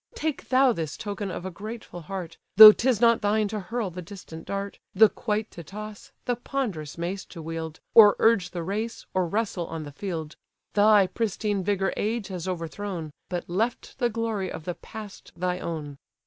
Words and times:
Take 0.15 0.49
thou 0.49 0.73
this 0.73 0.97
token 0.97 1.29
of 1.29 1.45
a 1.45 1.51
grateful 1.51 2.01
heart, 2.01 2.35
Though 2.55 2.71
'tis 2.71 2.99
not 2.99 3.21
thine 3.21 3.47
to 3.49 3.59
hurl 3.59 3.91
the 3.91 4.01
distant 4.01 4.47
dart, 4.47 4.79
The 4.95 5.09
quoit 5.09 5.51
to 5.51 5.63
toss, 5.63 6.11
the 6.25 6.35
ponderous 6.35 6.97
mace 6.97 7.23
to 7.25 7.39
wield, 7.39 7.79
Or 7.93 8.15
urge 8.17 8.49
the 8.49 8.63
race, 8.63 9.05
or 9.13 9.27
wrestle 9.27 9.67
on 9.67 9.83
the 9.83 9.91
field: 9.91 10.37
Thy 10.73 11.05
pristine 11.05 11.63
vigour 11.63 11.93
age 11.95 12.29
has 12.29 12.47
overthrown, 12.47 13.11
But 13.29 13.47
left 13.47 13.99
the 13.99 14.09
glory 14.09 14.51
of 14.51 14.65
the 14.65 14.73
past 14.73 15.33
thy 15.37 15.59
own." 15.59 15.99